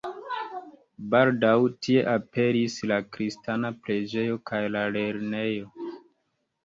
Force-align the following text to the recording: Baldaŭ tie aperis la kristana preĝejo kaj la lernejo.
Baldaŭ 1.13 1.51
tie 1.87 2.01
aperis 2.15 2.77
la 2.93 2.99
kristana 3.17 3.73
preĝejo 3.85 4.43
kaj 4.53 4.63
la 4.77 4.83
lernejo. 4.97 5.97